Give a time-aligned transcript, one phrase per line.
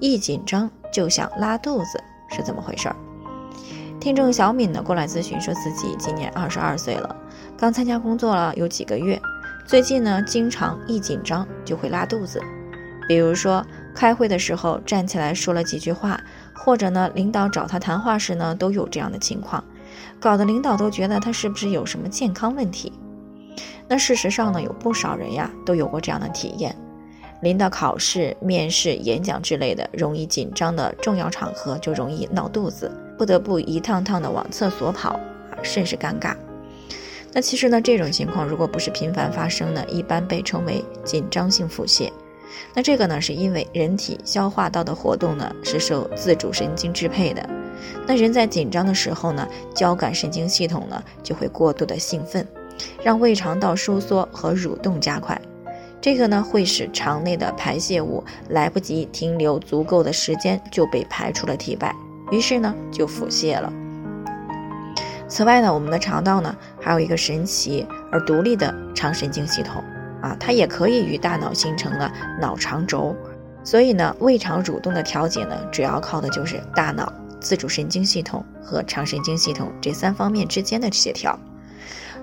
[0.00, 2.90] 一紧张就想拉肚子是怎么回事？
[4.00, 7.16] 听众小敏呢过来咨询，说自己今年二十二岁了，
[7.56, 9.20] 刚参加工作了有几个月，
[9.66, 12.40] 最近呢经常一紧张就会拉肚子，
[13.08, 13.64] 比如说
[13.94, 16.20] 开会的时候站起来说了几句话，
[16.54, 19.64] 或者呢领导找他谈话时呢都有这样的情况。
[20.20, 22.92] 搞得领导都觉得他是不是有什么健康问题？
[23.88, 26.76] 那事实上呢，有不少人呀都有过这样的体验。
[27.42, 35.10] 临到考试、面试、演讲之类的容易紧张的重要场合，就容易闹肚子，不得不一趟趟的往厕所跑
[35.50, 36.34] 啊，甚是尴尬。
[37.32, 42.10] 那其实呢，这种情况如果不是频繁发生呢，一般被称为紧张性腹泻。
[42.72, 47.46] 那这个呢，是因为人体消化道的活动呢是受自主神经支配的。
[48.06, 52.46] 那人在紧张的时候呢，交感神经系统呢就会过度的兴奋，
[53.02, 55.38] 让胃肠道收缩和蠕动加快，
[56.00, 61.94] 这个呢会使肠内的排泄物来不及停留足够的时间就被排出了体外，
[62.30, 63.72] 于是呢就腹泻了。
[65.28, 69.82] 此外呢，我们的肠道呢还有一个神奇而独立的肠神经系统
[70.22, 73.14] 啊，它也可以与大脑形成了脑肠轴，
[73.64, 77.12] 所以呢胃肠蠕动的调节呢，主要靠的就是大脑。
[77.38, 81.38] 自主神经系统和肠神经系统这三方面之间的协调，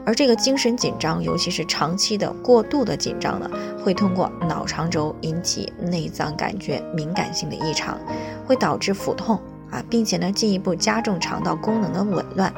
[0.05, 3.49] 而这个精神紧张，尤其是长期的过度的紧张呢，
[3.83, 7.97] 会通过脑肠轴引起内脏感觉敏感性的异常，
[8.45, 9.39] 会导致腹痛
[9.71, 12.53] 啊，并且呢进一步加重肠道功能的紊乱。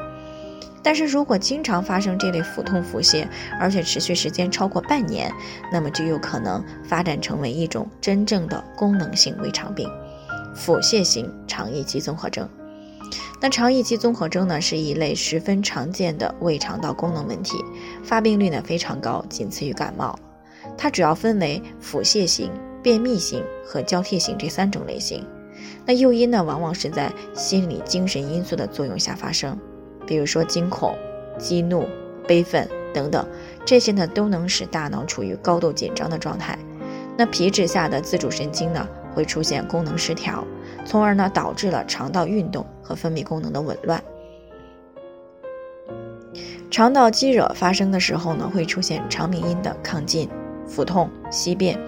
[0.82, 3.26] 但是如果经常发生这类腹痛腹泻，
[3.60, 5.32] 而且持续时间超过半年，
[5.72, 9.90] 那么就有可能发展成为一种真正的功能性胃肠病。
[10.54, 12.48] 腹泻型肠易激综合征，
[13.38, 17.62] 那肠易激综合征呢是一类十分常见的胃肠道功能问题，
[18.02, 20.18] 发病率呢非常高，仅次于感冒。
[20.76, 22.50] 它主要分为腹泻型、
[22.82, 25.24] 便秘型和交替型这三种类型。
[25.84, 29.58] 那诱因呢往往是在心理精神因素的作用下发生，
[30.06, 30.96] 比如说惊恐、
[31.38, 31.86] 激怒、
[32.26, 33.26] 悲愤等等，
[33.64, 36.58] 这些呢都能使大脑处于高度紧张的状态。
[37.18, 38.88] 那皮质下的自主神经呢？
[39.14, 40.46] 会出现功能失调，
[40.84, 44.00] 从而呢导致了肠道运动和分泌功能的紊乱。
[46.70, 50.28] 肠道积惹发生的时候呢，会出现肠鸣音的亢进、
[50.66, 51.78] 腹痛、稀便，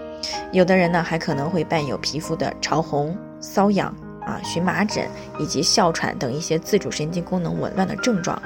[0.50, 3.94] 有的人呢还可能会伴有皮肤的潮红、瘙痒
[4.24, 5.06] 啊、荨麻疹
[5.38, 8.40] 以及哮喘等一些自主神经功能紊乱的症状。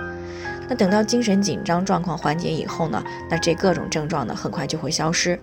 [0.69, 5.39] 那等到精神紧张状况缓解以后呢，那这各种症状呢很快就会消失。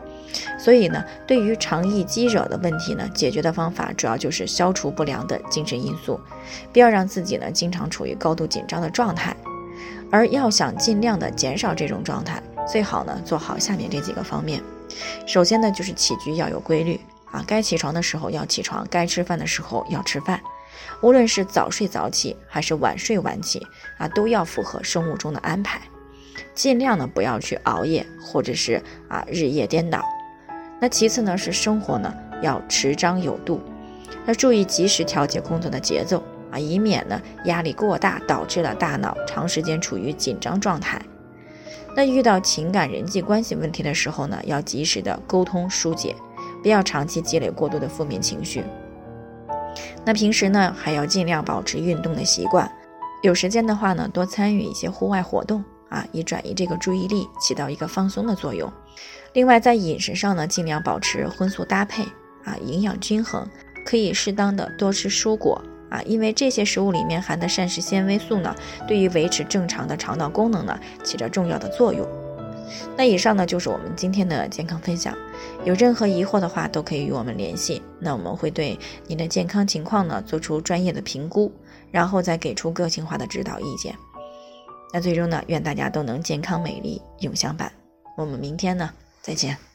[0.57, 6.19] 所以呢，对于肠易激惹的问题呢，解决的方法主要就是消除不良的精神因素，
[6.71, 9.35] 不要让自己呢经常处于高度紧张的状态。
[10.11, 14.61] 而要想尽量的减少这种状态，最好呢做好下面这几个方面。
[15.27, 16.99] 首先呢，就是起居要有规律
[17.31, 20.41] 啊，该起床的时候要起床，该吃饭的时候要吃饭。
[21.01, 23.65] 无论是早睡早起还是晚睡晚起
[23.97, 25.79] 啊，都要符合生物钟的安排。
[26.55, 30.03] 尽量呢不要去熬夜，或者是啊日夜颠倒。
[30.79, 33.59] 那其次呢是生活呢要持张有度，
[34.25, 41.01] 要注意及时调节工作的节奏啊，以免呢压力过大导致了大脑长时间处于紧张状态。
[41.95, 46.15] 那遇到情感人际关系问题的时候呢，要及时的沟通疏解，
[46.63, 48.63] 不要长期积累过多的负面情绪。
[50.05, 52.71] 那平时呢还要尽量保持运动的习惯，
[53.21, 58.71] 有时间的话呢多参与一些户外活动啊，以转移这个注意力，起到一个放松的作用。
[59.33, 62.03] 另外，在饮食上呢，尽量保持荤素搭配
[62.43, 63.47] 啊，营养均衡，
[63.85, 68.55] 可以适当的多吃蔬果啊，因为这些食物里面含的膳食纤维素呢，
[68.87, 72.07] 对于维持正常的肠道功能呢，起着重要的作用。
[72.95, 75.15] 那以上呢就是我们今天的健康分享，
[75.63, 78.77] 有任何疑惑的话都可以与我们联系，那我们会对
[79.07, 81.51] 您的健康情况呢做出专业的评估，
[81.89, 83.95] 然后再给出个性化的指导意见。
[84.91, 87.71] 那最终呢，愿大家都能健康美丽永相伴。
[88.17, 88.91] 我们明天呢。
[89.21, 89.68] 再见。